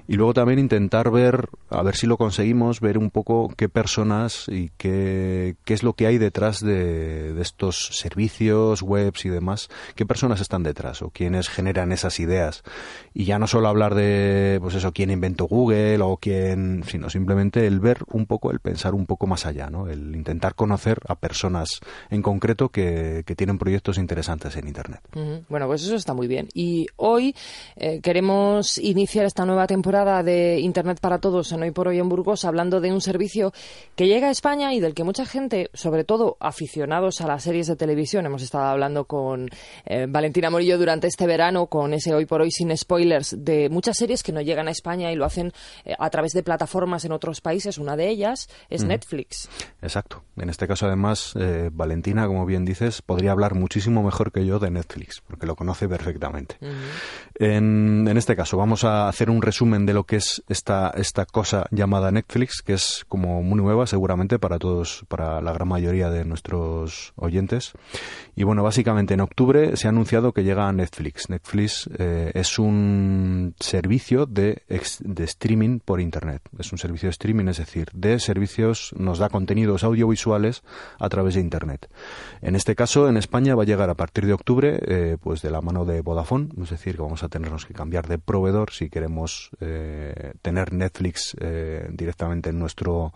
Y 0.08 0.14
luego 0.14 0.32
también 0.32 0.60
intentar 0.60 1.10
ver, 1.10 1.50
a 1.68 1.82
ver 1.82 1.94
si 1.94 2.06
lo 2.06 2.16
conseguimos, 2.16 2.80
ver 2.80 2.96
un 2.96 3.10
poco 3.10 3.52
qué 3.54 3.68
personas 3.68 4.46
y 4.48 4.70
qué, 4.78 5.56
qué 5.66 5.74
es 5.74 5.82
lo 5.82 5.89
que 5.94 6.06
hay 6.06 6.18
detrás 6.18 6.60
de, 6.60 7.40
estos 7.40 7.88
servicios, 7.92 8.82
webs 8.82 9.24
y 9.24 9.28
demás, 9.28 9.68
qué 9.94 10.06
personas 10.06 10.40
están 10.40 10.62
detrás 10.62 11.02
o 11.02 11.10
quiénes 11.10 11.48
generan 11.48 11.92
esas 11.92 12.20
ideas. 12.20 12.62
Y 13.14 13.24
ya 13.24 13.38
no 13.38 13.46
solo 13.46 13.68
hablar 13.68 13.94
de, 13.94 14.58
pues 14.60 14.74
eso, 14.74 14.92
quién 14.92 15.10
inventó 15.10 15.46
Google 15.46 16.00
o 16.02 16.16
quién, 16.16 16.84
sino 16.86 17.10
simplemente 17.10 17.66
el 17.66 17.80
ver 17.80 17.98
un 18.12 18.26
poco, 18.26 18.50
el 18.50 18.60
pensar 18.60 18.94
un 18.94 19.06
poco 19.06 19.26
más 19.26 19.46
allá, 19.46 19.70
¿no? 19.70 19.88
El 19.88 20.14
intentar 20.14 20.54
conocer 20.54 21.00
a 21.08 21.14
personas 21.14 21.80
en 22.10 22.22
concreto 22.22 22.68
que, 22.68 23.24
tienen 23.36 23.58
proyectos 23.58 23.96
interesantes 23.96 24.56
en 24.56 24.66
Internet. 24.66 25.00
Bueno, 25.48 25.66
pues 25.68 25.84
eso 25.84 25.94
está 25.94 26.14
muy 26.14 26.26
bien. 26.26 26.48
Y 26.52 26.88
hoy 26.96 27.34
eh, 27.76 28.00
queremos 28.00 28.76
iniciar 28.76 29.24
esta 29.24 29.46
nueva 29.46 29.66
temporada 29.66 30.22
de 30.22 30.58
Internet 30.58 30.98
para 31.00 31.18
Todos 31.18 31.52
en 31.52 31.62
Hoy 31.62 31.70
por 31.70 31.88
Hoy 31.88 32.00
en 32.00 32.08
Burgos 32.08 32.44
hablando 32.44 32.80
de 32.80 32.92
un 32.92 33.00
servicio 33.00 33.52
que 33.96 34.08
llega 34.08 34.28
a 34.28 34.30
España 34.30 34.74
y 34.74 34.80
del 34.80 34.94
que 34.94 35.04
mucha 35.04 35.24
gente, 35.24 35.69
sobre 35.72 36.04
todo 36.04 36.36
aficionados 36.40 37.20
a 37.20 37.26
las 37.26 37.42
series 37.42 37.66
de 37.66 37.76
televisión. 37.76 38.26
Hemos 38.26 38.42
estado 38.42 38.64
hablando 38.64 39.04
con 39.04 39.48
eh, 39.84 40.06
Valentina 40.08 40.50
Morillo 40.50 40.78
durante 40.78 41.06
este 41.06 41.26
verano, 41.26 41.66
con 41.66 41.94
ese 41.94 42.14
Hoy 42.14 42.26
por 42.26 42.40
Hoy 42.40 42.50
sin 42.50 42.76
spoilers, 42.76 43.36
de 43.38 43.68
muchas 43.68 43.96
series 43.96 44.22
que 44.22 44.32
no 44.32 44.40
llegan 44.40 44.68
a 44.68 44.70
España 44.70 45.12
y 45.12 45.16
lo 45.16 45.24
hacen 45.24 45.52
eh, 45.84 45.94
a 45.98 46.10
través 46.10 46.32
de 46.32 46.42
plataformas 46.42 47.04
en 47.04 47.12
otros 47.12 47.40
países. 47.40 47.78
Una 47.78 47.96
de 47.96 48.08
ellas 48.08 48.48
es 48.68 48.84
Netflix. 48.84 49.48
Exacto. 49.82 50.22
En 50.36 50.48
este 50.48 50.66
caso, 50.66 50.86
además, 50.86 51.34
eh, 51.38 51.70
Valentina, 51.72 52.26
como 52.26 52.46
bien 52.46 52.64
dices, 52.64 53.02
podría 53.02 53.32
hablar 53.32 53.54
muchísimo 53.54 54.02
mejor 54.02 54.32
que 54.32 54.46
yo 54.46 54.58
de 54.58 54.70
Netflix, 54.70 55.20
porque 55.20 55.46
lo 55.46 55.56
conoce 55.56 55.88
perfectamente. 55.88 56.56
en, 57.34 58.06
en, 58.08 58.16
este 58.16 58.36
caso, 58.36 58.56
vamos 58.56 58.84
a 58.84 59.08
hacer 59.08 59.30
un 59.30 59.42
resumen 59.42 59.86
de 59.86 59.94
lo 59.94 60.04
que 60.04 60.16
es 60.16 60.42
esta, 60.48 60.92
esta 60.96 61.26
cosa 61.26 61.66
llamada 61.70 62.10
Netflix, 62.10 62.62
que 62.62 62.72
es 62.74 63.04
como 63.08 63.42
muy 63.42 63.58
nueva, 63.58 63.86
seguramente, 63.86 64.38
para 64.38 64.58
todos, 64.58 65.04
para 65.08 65.40
la 65.40 65.52
gran 65.52 65.59
mayoría 65.64 66.10
de 66.10 66.24
nuestros 66.24 67.12
oyentes. 67.16 67.72
Y 68.36 68.44
bueno, 68.44 68.62
básicamente 68.62 69.14
en 69.14 69.20
octubre 69.20 69.76
se 69.76 69.86
ha 69.86 69.90
anunciado 69.90 70.32
que 70.32 70.44
llega 70.44 70.68
a 70.68 70.72
Netflix. 70.72 71.28
Netflix 71.30 71.88
eh, 71.98 72.30
es 72.34 72.58
un 72.58 73.54
servicio 73.60 74.26
de, 74.26 74.62
de 74.68 75.24
streaming 75.24 75.80
por 75.80 76.00
Internet. 76.00 76.42
Es 76.58 76.72
un 76.72 76.78
servicio 76.78 77.08
de 77.08 77.12
streaming, 77.12 77.48
es 77.48 77.58
decir, 77.58 77.88
de 77.92 78.18
servicios, 78.18 78.94
nos 78.96 79.18
da 79.18 79.28
contenidos 79.28 79.84
audiovisuales 79.84 80.62
a 80.98 81.08
través 81.08 81.34
de 81.34 81.40
Internet. 81.40 81.90
En 82.42 82.56
este 82.56 82.74
caso, 82.74 83.08
en 83.08 83.16
España 83.16 83.54
va 83.54 83.62
a 83.62 83.66
llegar 83.66 83.90
a 83.90 83.94
partir 83.94 84.26
de 84.26 84.32
octubre, 84.32 84.78
eh, 84.86 85.16
pues 85.20 85.42
de 85.42 85.50
la 85.50 85.60
mano 85.60 85.84
de 85.84 86.00
Vodafone, 86.00 86.48
es 86.62 86.70
decir, 86.70 86.96
que 86.96 87.02
vamos 87.02 87.22
a 87.22 87.28
tenernos 87.28 87.66
que 87.66 87.74
cambiar 87.74 88.08
de 88.08 88.18
proveedor 88.18 88.70
si 88.72 88.88
queremos 88.88 89.50
eh, 89.60 90.32
tener 90.42 90.72
Netflix 90.72 91.36
directamente 91.90 92.50
en 92.50 92.58
nuestro 92.58 93.12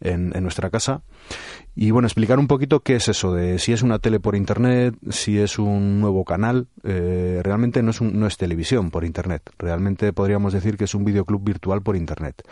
en, 0.00 0.30
nuestra 0.42 0.70
casa. 0.70 1.02
Bueno, 1.90 2.06
explicar 2.06 2.38
un 2.38 2.46
poquito 2.46 2.80
qué 2.80 2.96
es 2.96 3.08
eso 3.08 3.34
de 3.34 3.58
si 3.58 3.72
es 3.72 3.82
una 3.82 3.98
tele 3.98 4.20
por 4.20 4.36
internet, 4.36 4.94
si 5.10 5.38
es 5.38 5.58
un 5.58 6.00
nuevo 6.00 6.24
canal. 6.24 6.68
Eh, 6.84 7.40
realmente 7.42 7.82
no 7.82 7.90
es, 7.90 8.00
no 8.00 8.26
es 8.26 8.36
televisión 8.36 8.90
por 8.90 9.04
internet. 9.04 9.42
Realmente 9.58 10.12
podríamos 10.12 10.52
decir 10.52 10.76
que 10.76 10.84
es 10.84 10.94
un 10.94 11.04
videoclub 11.04 11.42
virtual 11.42 11.82
por 11.82 11.96
internet. 11.96 12.42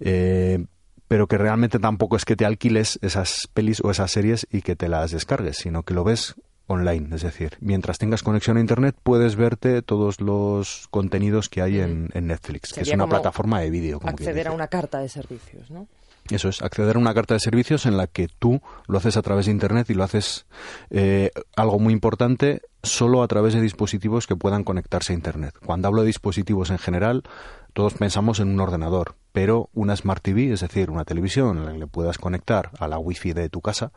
Eh, 0.00 0.64
pero 1.08 1.26
que 1.26 1.36
realmente 1.36 1.78
tampoco 1.78 2.16
es 2.16 2.24
que 2.24 2.36
te 2.36 2.46
alquiles 2.46 2.98
esas 3.02 3.48
pelis 3.52 3.82
o 3.84 3.90
esas 3.90 4.10
series 4.10 4.46
y 4.50 4.62
que 4.62 4.76
te 4.76 4.88
las 4.88 5.10
descargues, 5.10 5.58
sino 5.58 5.82
que 5.82 5.92
lo 5.92 6.04
ves 6.04 6.34
online, 6.66 7.14
es 7.14 7.22
decir, 7.22 7.58
mientras 7.60 7.98
tengas 7.98 8.22
conexión 8.22 8.56
a 8.56 8.60
Internet 8.60 8.96
puedes 9.02 9.36
verte 9.36 9.82
todos 9.82 10.20
los 10.20 10.88
contenidos 10.90 11.48
que 11.48 11.60
hay 11.60 11.80
en, 11.80 12.08
Netflix, 12.14 12.72
que 12.72 12.80
es 12.80 12.92
una 12.92 13.06
plataforma 13.06 13.60
de 13.60 13.70
vídeo. 13.70 14.00
Acceder 14.02 14.48
a 14.48 14.52
una 14.52 14.68
carta 14.68 15.00
de 15.00 15.08
servicios, 15.08 15.70
¿no? 15.70 15.86
Eso 16.30 16.48
es, 16.48 16.62
acceder 16.62 16.96
a 16.96 16.98
una 16.98 17.14
carta 17.14 17.34
de 17.34 17.40
servicios 17.40 17.84
en 17.84 17.96
la 17.96 18.06
que 18.06 18.28
tú 18.28 18.62
lo 18.86 18.98
haces 18.98 19.16
a 19.16 19.22
través 19.22 19.46
de 19.46 19.52
Internet 19.52 19.90
y 19.90 19.94
lo 19.94 20.04
haces 20.04 20.46
eh, 20.90 21.30
algo 21.56 21.78
muy 21.78 21.92
importante 21.92 22.62
solo 22.82 23.22
a 23.22 23.28
través 23.28 23.54
de 23.54 23.60
dispositivos 23.60 24.26
que 24.26 24.36
puedan 24.36 24.64
conectarse 24.64 25.12
a 25.12 25.16
Internet. 25.16 25.54
Cuando 25.64 25.88
hablo 25.88 26.02
de 26.02 26.06
dispositivos 26.06 26.70
en 26.70 26.78
general, 26.78 27.24
todos 27.72 27.94
pensamos 27.94 28.38
en 28.38 28.48
un 28.48 28.60
ordenador, 28.60 29.14
pero 29.32 29.70
una 29.72 29.96
Smart 29.96 30.22
TV, 30.22 30.52
es 30.52 30.60
decir, 30.60 30.90
una 30.90 31.04
televisión 31.04 31.58
en 31.58 31.66
la 31.66 31.72
que 31.72 31.78
le 31.78 31.86
puedas 31.86 32.18
conectar 32.18 32.70
a 32.78 32.86
la 32.86 32.98
Wi-Fi 32.98 33.32
de 33.32 33.48
tu 33.48 33.60
casa, 33.60 33.92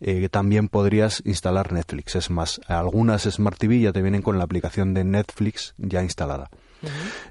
eh, 0.00 0.28
también 0.28 0.68
podrías 0.68 1.22
instalar 1.24 1.72
Netflix. 1.72 2.16
Es 2.16 2.30
más, 2.30 2.60
algunas 2.66 3.22
Smart 3.22 3.58
TV 3.58 3.80
ya 3.80 3.92
te 3.92 4.02
vienen 4.02 4.22
con 4.22 4.38
la 4.38 4.44
aplicación 4.44 4.94
de 4.94 5.04
Netflix 5.04 5.74
ya 5.78 6.02
instalada. 6.02 6.50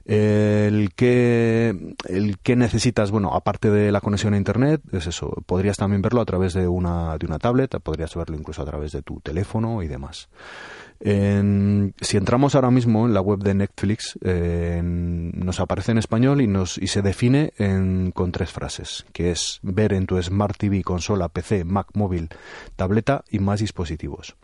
El 0.05 0.93
que 0.95 1.93
el 2.09 2.37
que 2.39 2.55
necesitas, 2.55 3.11
bueno, 3.11 3.33
aparte 3.33 3.69
de 3.69 3.91
la 3.91 4.01
conexión 4.01 4.33
a 4.33 4.37
internet, 4.37 4.81
es 4.91 5.07
eso. 5.07 5.43
Podrías 5.45 5.77
también 5.77 6.01
verlo 6.01 6.21
a 6.21 6.25
través 6.25 6.53
de 6.53 6.67
una 6.67 7.17
de 7.17 7.25
una 7.25 7.39
tablet, 7.39 7.79
podrías 7.81 8.13
verlo 8.15 8.35
incluso 8.35 8.61
a 8.61 8.65
través 8.65 8.91
de 8.91 9.01
tu 9.01 9.19
teléfono 9.21 9.83
y 9.83 9.87
demás 9.87 10.29
si 11.03 12.17
entramos 12.17 12.55
ahora 12.55 12.71
mismo 12.71 13.05
en 13.05 13.13
la 13.13 13.19
web 13.19 13.39
de 13.39 13.53
Netflix, 13.53 14.17
nos 14.21 15.59
aparece 15.59 15.91
en 15.91 15.97
español 15.97 16.41
y, 16.41 16.47
nos, 16.47 16.77
y 16.77 16.87
se 16.87 17.01
define 17.01 17.51
con 18.13 18.31
tres 18.31 18.51
frases, 18.51 19.05
que 19.11 19.31
es 19.31 19.59
ver 19.63 19.93
en 19.93 20.05
tu 20.05 20.21
Smart 20.21 20.55
TV, 20.57 20.81
consola, 20.83 21.27
PC, 21.27 21.65
Mac, 21.65 21.87
móvil, 21.93 22.29
tableta 22.75 23.23
y 23.29 23.39
más 23.39 23.59
dispositivos. 23.59 24.35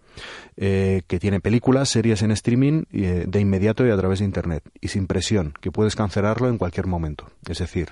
Eh, 0.58 1.04
que 1.08 1.20
tiene 1.20 1.40
películas, 1.40 1.90
series 1.90 2.22
en 2.22 2.32
streaming 2.32 2.84
eh, 2.92 3.26
de 3.28 3.40
inmediato 3.40 3.88
y 3.88 3.92
a 3.92 3.98
través 3.98 4.20
de 4.20 4.26
Internet, 4.26 4.64
y 4.82 4.90
sin 4.90 5.08
presión, 5.08 5.54
que 5.62 5.72
puedes 5.72 5.96
cancelarlo 5.96 6.50
en 6.50 6.58
cualquier 6.58 6.88
momento. 6.88 7.28
Es 7.48 7.60
decir, 7.60 7.90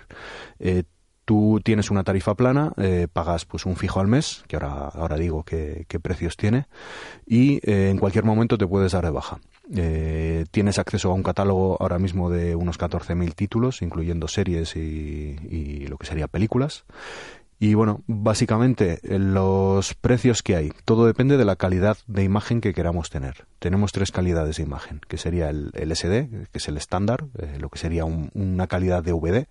eh, 0.60 0.84
Tú 1.28 1.60
tienes 1.62 1.92
una 1.92 2.06
tarifa 2.06 2.36
plana, 2.36 2.72
eh, 2.78 3.10
pagas 3.12 3.44
pues 3.44 3.66
un 3.66 3.76
fijo 3.76 4.00
al 4.00 4.08
mes, 4.08 4.46
que 4.48 4.56
ahora, 4.56 4.88
ahora 4.88 5.18
digo 5.18 5.44
qué, 5.44 5.86
precios 6.02 6.38
tiene, 6.38 6.68
y 7.26 7.56
eh, 7.70 7.90
en 7.90 7.98
cualquier 7.98 8.24
momento 8.24 8.58
te 8.58 8.66
puedes 8.66 8.94
dar 8.94 9.04
de 9.04 9.12
baja. 9.12 9.42
Eh, 9.76 10.46
tienes 10.52 10.80
acceso 10.80 11.12
a 11.12 11.14
un 11.14 11.24
catálogo 11.24 11.76
ahora 11.82 12.00
mismo 12.00 12.30
de 12.30 12.56
unos 12.56 12.80
14.000 12.80 13.36
títulos, 13.36 13.82
incluyendo 13.82 14.30
series 14.30 14.78
y, 14.78 15.86
lo 15.90 15.98
que 15.98 16.08
sería 16.08 16.30
películas. 16.30 16.86
Y 17.60 17.74
bueno, 17.74 18.04
básicamente 18.06 19.00
los 19.04 19.96
precios 19.96 20.44
que 20.44 20.56
hay, 20.56 20.72
todo 20.86 21.08
depende 21.08 21.38
de 21.38 21.46
la 21.46 21.56
calidad 21.56 21.98
de 22.06 22.24
imagen 22.24 22.62
que 22.62 22.74
queramos 22.74 23.10
tener. 23.10 23.48
Tenemos 23.58 23.92
tres 23.92 24.12
calidades 24.12 24.58
de 24.58 24.64
imagen, 24.64 25.02
que 25.08 25.18
sería 25.18 25.50
el, 25.50 25.72
SD, 25.74 26.48
que 26.52 26.58
es 26.60 26.68
el 26.68 26.78
estándar, 26.78 27.26
lo 27.60 27.70
que 27.70 27.80
sería 27.80 28.06
una 28.06 28.68
calidad 28.68 29.04
de 29.04 29.14
VD 29.14 29.48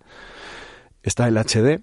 Está 1.07 1.29
el 1.29 1.37
HD, 1.37 1.81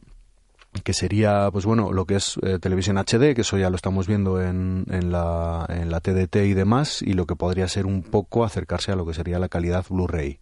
que 0.83 0.93
sería, 0.93 1.49
pues 1.53 1.65
bueno, 1.65 1.93
lo 1.93 2.07
que 2.07 2.17
es 2.17 2.39
eh, 2.43 2.59
televisión 2.59 2.99
HD, 2.99 3.35
que 3.35 3.43
eso 3.43 3.59
ya 3.59 3.71
lo 3.71 3.77
estamos 3.77 4.07
viendo 4.07 4.43
en, 4.43 4.87
en, 4.91 5.13
la, 5.13 5.67
en 5.69 5.91
la 5.91 6.01
TDT 6.01 6.37
y 6.37 6.55
demás, 6.55 7.03
y 7.03 7.13
lo 7.13 7.27
que 7.27 7.37
podría 7.37 7.69
ser 7.69 7.87
un 7.87 8.03
poco 8.03 8.45
acercarse 8.45 8.93
a 8.93 8.97
lo 8.97 9.07
que 9.07 9.15
sería 9.15 9.39
la 9.39 9.49
calidad 9.49 9.85
Blu-ray. 9.89 10.41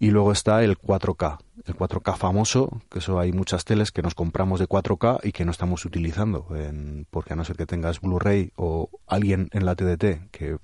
Y 0.00 0.10
luego 0.10 0.30
está 0.30 0.62
el 0.62 0.78
4K, 0.78 1.38
el 1.66 1.74
4K 1.74 2.16
famoso, 2.16 2.80
que 2.88 3.00
eso 3.00 3.18
hay 3.18 3.32
muchas 3.32 3.64
teles 3.64 3.90
que 3.90 4.00
nos 4.00 4.14
compramos 4.14 4.60
de 4.60 4.68
4K 4.68 5.20
y 5.24 5.32
que 5.32 5.44
no 5.44 5.50
estamos 5.50 5.84
utilizando, 5.84 6.46
porque 7.10 7.32
a 7.32 7.36
no 7.36 7.44
ser 7.44 7.56
que 7.56 7.66
tengas 7.66 8.00
Blu-ray 8.00 8.52
o 8.54 8.90
alguien 9.08 9.48
en 9.52 9.66
la 9.66 9.74
TDT 9.74 10.30
que 10.30 10.58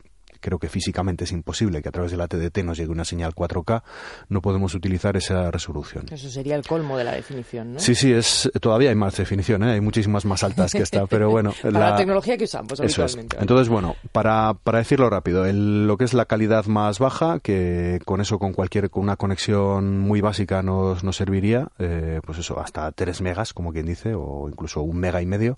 creo 0.44 0.58
que 0.58 0.68
físicamente 0.68 1.24
es 1.24 1.32
imposible 1.32 1.80
que 1.80 1.88
a 1.88 1.92
través 1.92 2.10
de 2.10 2.18
la 2.18 2.28
TDT 2.28 2.58
nos 2.58 2.76
llegue 2.76 2.90
una 2.90 3.06
señal 3.06 3.34
4K, 3.34 3.82
no 4.28 4.42
podemos 4.42 4.74
utilizar 4.74 5.16
esa 5.16 5.50
resolución. 5.50 6.04
Eso 6.10 6.28
sería 6.28 6.54
el 6.54 6.66
colmo 6.66 6.98
de 6.98 7.04
la 7.04 7.12
definición, 7.12 7.72
¿no? 7.72 7.80
Sí, 7.80 7.94
sí, 7.94 8.12
es, 8.12 8.50
todavía 8.60 8.90
hay 8.90 8.94
más 8.94 9.16
definición, 9.16 9.62
¿eh? 9.62 9.72
hay 9.72 9.80
muchísimas 9.80 10.26
más 10.26 10.44
altas 10.44 10.72
que 10.72 10.82
esta, 10.82 11.06
pero 11.06 11.30
bueno. 11.30 11.54
la, 11.62 11.96
tecnología 11.96 12.36
que 12.36 12.44
usamos 12.44 12.78
habitualmente. 12.78 13.38
Entonces, 13.40 13.70
bueno, 13.70 13.96
para, 14.12 14.52
para 14.52 14.78
decirlo 14.78 15.08
rápido, 15.08 15.50
lo 15.50 15.96
que 15.96 16.04
es 16.04 16.12
la 16.12 16.26
calidad 16.26 16.66
más 16.66 16.98
baja, 16.98 17.40
que 17.40 18.00
con 18.04 18.20
eso, 18.20 18.38
con 18.38 18.52
cualquier, 18.52 18.90
con 18.90 19.02
una 19.02 19.16
conexión 19.16 19.98
muy 19.98 20.20
básica 20.20 20.62
nos, 20.62 21.04
nos 21.04 21.16
serviría, 21.16 21.68
eh, 21.78 22.20
pues 22.22 22.38
eso, 22.38 22.60
hasta 22.60 22.92
3 22.92 23.22
megas, 23.22 23.54
como 23.54 23.72
quien 23.72 23.86
dice, 23.86 24.14
o 24.14 24.46
incluso 24.50 24.82
un 24.82 24.98
mega 24.98 25.22
y 25.22 25.26
medio, 25.26 25.56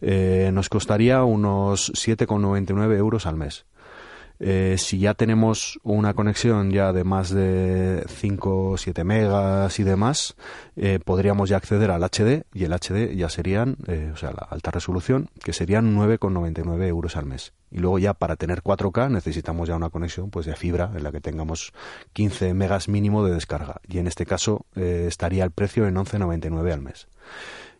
eh, 0.00 0.50
nos 0.52 0.68
costaría 0.68 1.24
unos 1.24 1.92
7,99 1.92 2.96
euros 2.96 3.26
al 3.26 3.36
mes. 3.36 3.66
Eh, 4.40 4.76
si 4.78 4.98
ya 4.98 5.14
tenemos 5.14 5.80
una 5.82 6.14
conexión 6.14 6.70
ya 6.70 6.92
de 6.92 7.04
más 7.04 7.30
de 7.30 8.04
5 8.08 8.70
o 8.70 8.76
7 8.76 9.04
megas 9.04 9.78
y 9.80 9.82
demás, 9.82 10.36
eh, 10.76 11.00
podríamos 11.04 11.48
ya 11.48 11.56
acceder 11.56 11.90
al 11.90 12.04
HD 12.04 12.44
y 12.52 12.64
el 12.64 12.72
HD 12.72 13.16
ya 13.16 13.28
serían, 13.28 13.76
eh, 13.86 14.10
o 14.12 14.16
sea, 14.16 14.30
la 14.30 14.46
alta 14.48 14.70
resolución, 14.70 15.28
que 15.42 15.52
serían 15.52 15.96
9,99 15.96 16.86
euros 16.86 17.16
al 17.16 17.26
mes. 17.26 17.52
Y 17.70 17.78
luego 17.78 17.98
ya 17.98 18.14
para 18.14 18.36
tener 18.36 18.62
4K 18.62 19.10
necesitamos 19.10 19.68
ya 19.68 19.76
una 19.76 19.90
conexión 19.90 20.30
pues 20.30 20.46
de 20.46 20.56
fibra 20.56 20.90
en 20.94 21.02
la 21.02 21.12
que 21.12 21.20
tengamos 21.20 21.72
15 22.12 22.54
megas 22.54 22.88
mínimo 22.88 23.24
de 23.24 23.34
descarga. 23.34 23.80
Y 23.86 23.98
en 23.98 24.06
este 24.06 24.24
caso 24.24 24.64
estaría 24.74 25.44
el 25.44 25.50
precio 25.50 25.86
en 25.86 25.96
11,99 25.96 26.72
al 26.72 26.80
mes. 26.80 27.08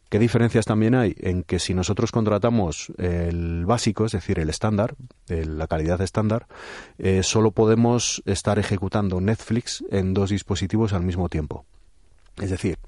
¿Qué 0.09 0.19
diferencias 0.19 0.65
también 0.65 0.95
hay? 0.95 1.15
En 1.19 1.43
que 1.43 1.59
si 1.59 1.75
nosotros 1.75 2.13
contratamos 2.13 2.93
el 2.97 3.67
básico, 3.67 4.07
es 4.07 4.13
decir, 4.13 4.39
el 4.39 4.49
estándar, 4.49 4.95
la 5.29 5.67
calidad 5.67 6.01
estándar, 6.01 6.47
eh, 6.99 7.23
solo 7.23 7.51
podemos 7.51 8.23
estar 8.25 8.59
ejecutando 8.59 9.21
Netflix 9.21 9.85
en 9.91 10.15
dos 10.15 10.31
dispositivos 10.31 10.95
al 10.95 11.03
mismo 11.03 11.29
tiempo. 11.29 11.67
Es 12.41 12.51
decir, 12.51 12.79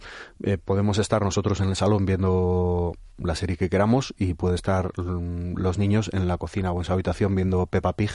eh, 0.44 0.58
podemos 0.58 0.98
estar 0.98 1.22
nosotros 1.22 1.60
en 1.60 1.68
el 1.68 1.76
salón 1.76 2.06
viendo 2.06 2.94
la 3.22 3.34
serie 3.34 3.56
que 3.56 3.68
queramos 3.68 4.14
y 4.18 4.34
puede 4.34 4.54
estar 4.54 4.92
mm, 4.96 5.56
los 5.56 5.78
niños 5.78 6.10
en 6.12 6.28
la 6.28 6.38
cocina 6.38 6.72
o 6.72 6.78
en 6.78 6.84
su 6.84 6.92
habitación 6.92 7.34
viendo 7.34 7.66
Peppa 7.66 7.94
Pig 7.94 8.10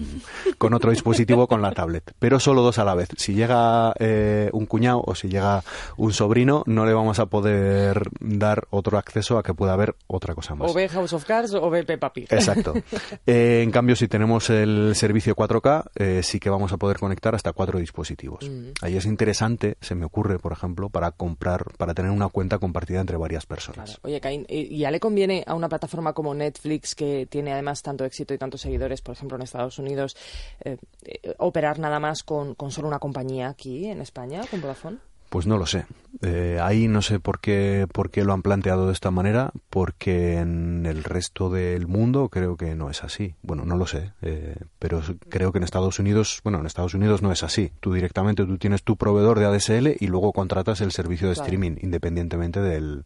con 0.58 0.74
otro 0.74 0.90
dispositivo 0.90 1.46
con 1.46 1.62
la 1.62 1.72
tablet. 1.72 2.14
Pero 2.18 2.40
solo 2.40 2.62
dos 2.62 2.78
a 2.78 2.84
la 2.84 2.94
vez. 2.94 3.08
Si 3.16 3.34
llega 3.34 3.92
eh, 3.98 4.50
un 4.52 4.66
cuñado 4.66 5.02
o 5.06 5.14
si 5.14 5.28
llega 5.28 5.62
un 5.96 6.12
sobrino, 6.12 6.62
no 6.66 6.86
le 6.86 6.92
vamos 6.92 7.18
a 7.18 7.26
poder 7.26 8.02
dar 8.20 8.66
otro 8.70 8.98
acceso 8.98 9.38
a 9.38 9.42
que 9.42 9.54
pueda 9.54 9.76
ver 9.76 9.94
otra 10.06 10.34
cosa 10.34 10.54
más. 10.54 10.70
O 10.70 10.74
ve 10.74 10.88
House 10.88 11.12
of 11.12 11.24
Cards 11.24 11.54
o 11.54 11.70
ve 11.70 11.84
Peppa 11.84 12.12
Pig. 12.12 12.26
Exacto. 12.30 12.74
Eh, 13.26 13.62
en 13.62 13.70
cambio, 13.70 13.96
si 13.96 14.08
tenemos 14.08 14.50
el 14.50 14.94
servicio 14.94 15.36
4K, 15.36 15.90
eh, 15.94 16.20
sí 16.22 16.40
que 16.40 16.50
vamos 16.50 16.72
a 16.72 16.76
poder 16.76 16.98
conectar 16.98 17.34
hasta 17.34 17.52
cuatro 17.52 17.78
dispositivos. 17.78 18.48
Mm. 18.48 18.70
Ahí 18.82 18.96
es 18.96 19.04
interesante, 19.06 19.76
se 19.80 19.94
me 19.94 20.04
ocurre, 20.04 20.38
por 20.38 20.52
ejemplo, 20.52 20.88
para 20.88 21.12
comprar, 21.12 21.64
para 21.76 21.94
tener 21.94 22.10
una 22.10 22.28
cuenta 22.28 22.58
compartida 22.58 23.00
entre 23.00 23.16
varias 23.16 23.46
personas. 23.46 23.98
Oye, 24.02 24.20
Caín, 24.46 24.46
¿y 24.48 24.78
ya 24.78 24.90
le 24.90 25.00
conviene 25.00 25.44
a 25.46 25.54
una 25.54 25.68
plataforma 25.68 26.12
como 26.12 26.34
Netflix, 26.34 26.94
que 26.94 27.26
tiene 27.26 27.52
además 27.52 27.82
tanto 27.82 28.04
éxito 28.04 28.34
y 28.34 28.38
tantos 28.38 28.60
seguidores, 28.60 29.02
por 29.02 29.14
ejemplo, 29.14 29.36
en 29.36 29.42
Estados 29.42 29.78
Unidos, 29.78 30.16
eh, 30.64 30.76
eh, 31.04 31.34
operar 31.38 31.78
nada 31.78 32.00
más 32.00 32.22
con, 32.22 32.54
con, 32.54 32.70
solo 32.70 32.88
una 32.88 32.98
compañía 32.98 33.48
aquí 33.48 33.86
en 33.86 34.00
España, 34.00 34.42
con 34.50 34.60
Vodafone? 34.60 35.09
Pues 35.30 35.46
no 35.46 35.58
lo 35.58 35.66
sé. 35.66 35.86
Eh, 36.22 36.58
ahí 36.60 36.88
no 36.88 37.02
sé 37.02 37.20
por 37.20 37.38
qué, 37.38 37.86
por 37.92 38.10
qué 38.10 38.24
lo 38.24 38.32
han 38.32 38.42
planteado 38.42 38.88
de 38.88 38.92
esta 38.92 39.12
manera, 39.12 39.52
porque 39.70 40.38
en 40.38 40.84
el 40.84 41.04
resto 41.04 41.50
del 41.50 41.86
mundo 41.86 42.28
creo 42.28 42.56
que 42.56 42.74
no 42.74 42.90
es 42.90 43.04
así. 43.04 43.36
Bueno, 43.40 43.64
no 43.64 43.76
lo 43.76 43.86
sé, 43.86 44.12
eh, 44.22 44.56
pero 44.80 45.00
creo 45.28 45.52
que 45.52 45.58
en 45.58 45.64
Estados 45.64 46.00
Unidos, 46.00 46.40
bueno, 46.42 46.58
en 46.58 46.66
Estados 46.66 46.94
Unidos 46.94 47.22
no 47.22 47.30
es 47.30 47.44
así. 47.44 47.70
Tú 47.78 47.94
directamente 47.94 48.44
tú 48.44 48.58
tienes 48.58 48.82
tu 48.82 48.96
proveedor 48.96 49.38
de 49.38 49.46
ADSL 49.46 49.96
y 50.00 50.08
luego 50.08 50.32
contratas 50.32 50.80
el 50.80 50.90
servicio 50.90 51.28
de 51.28 51.34
streaming 51.34 51.76
independientemente 51.80 52.60
del, 52.60 53.04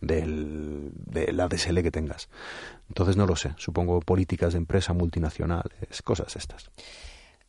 del, 0.00 0.92
del 0.94 1.38
ADSL 1.38 1.82
que 1.82 1.90
tengas. 1.90 2.30
Entonces 2.88 3.18
no 3.18 3.26
lo 3.26 3.36
sé. 3.36 3.52
Supongo 3.58 4.00
políticas 4.00 4.54
de 4.54 4.58
empresa 4.58 4.94
multinacionales, 4.94 6.02
cosas 6.02 6.34
estas 6.36 6.70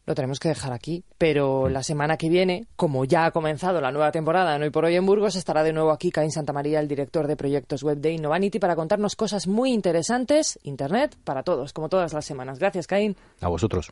lo 0.08 0.16
tenemos 0.16 0.40
que 0.40 0.50
dejar 0.50 0.74
aquí. 0.74 1.04
Pero 1.20 1.70
la 1.70 1.84
semana 1.84 2.18
que 2.18 2.30
viene, 2.30 2.66
como 2.76 3.06
ya 3.06 3.26
ha 3.26 3.32
comenzado 3.32 3.80
la 3.82 3.92
nueva 3.92 4.12
temporada 4.12 4.56
en 4.56 4.64
Hoy 4.64 4.72
por 4.72 4.86
Hoy 4.86 4.96
en 4.96 5.06
Burgos, 5.06 5.36
estará 5.36 5.62
de 5.64 5.74
nuevo 5.74 5.92
aquí 5.92 6.10
Caín 6.10 6.32
Santa 6.32 6.54
María, 6.54 6.80
el 6.80 6.88
director 6.88 7.28
de 7.28 7.36
proyectos 7.36 7.84
web 7.84 7.98
de 8.00 8.14
Innovanity, 8.14 8.58
para 8.58 8.76
contarnos 8.76 9.16
cosas 9.16 9.48
muy 9.48 9.72
interesantes, 9.72 10.58
Internet 10.64 11.16
para 11.24 11.44
todos, 11.44 11.74
como 11.74 11.90
todas 11.90 12.14
las 12.14 12.26
semanas. 12.26 12.58
Gracias, 12.58 12.88
Caín. 12.88 13.16
A 13.42 13.50
vosotros. 13.50 13.92